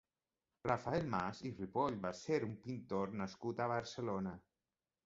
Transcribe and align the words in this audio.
Rafael 0.69 1.05
Mas 1.15 1.43
i 1.49 1.53
Ripoll 1.59 1.99
va 2.07 2.13
ser 2.23 2.41
un 2.49 2.59
pintor 2.65 3.17
nascut 3.23 3.65
a 3.65 3.71
Barcelona. 3.77 4.37